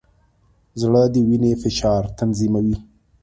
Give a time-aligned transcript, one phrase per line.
[0.81, 2.77] زړه د وینې فشار تنظیموي.